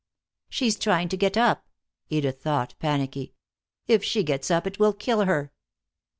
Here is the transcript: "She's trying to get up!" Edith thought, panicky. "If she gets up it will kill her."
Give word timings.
"She's 0.49 0.79
trying 0.79 1.09
to 1.09 1.15
get 1.15 1.37
up!" 1.37 1.67
Edith 2.09 2.41
thought, 2.41 2.73
panicky. 2.79 3.35
"If 3.85 4.03
she 4.03 4.23
gets 4.23 4.49
up 4.49 4.65
it 4.65 4.79
will 4.79 4.93
kill 4.93 5.25
her." 5.25 5.51